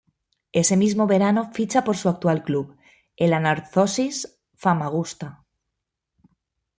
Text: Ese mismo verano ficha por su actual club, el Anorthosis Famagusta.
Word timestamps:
Ese 0.61 0.75
mismo 0.83 1.05
verano 1.05 1.51
ficha 1.53 1.83
por 1.83 1.95
su 1.95 2.09
actual 2.09 2.43
club, 2.43 2.75
el 3.17 3.33
Anorthosis 3.33 4.39
Famagusta. 4.55 5.45